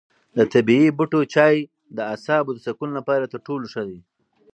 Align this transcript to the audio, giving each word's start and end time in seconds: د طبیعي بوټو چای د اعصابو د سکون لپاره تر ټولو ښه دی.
د 0.37 0.39
طبیعي 0.53 0.89
بوټو 0.97 1.19
چای 1.33 1.55
د 1.95 1.97
اعصابو 2.13 2.51
د 2.55 2.59
سکون 2.67 2.89
لپاره 2.97 3.23
تر 3.31 3.39
ټولو 3.47 3.65
ښه 3.73 3.83
دی. 3.89 3.99